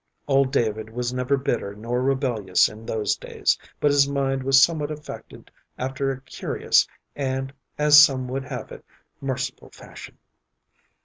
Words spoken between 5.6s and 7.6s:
after a curious and,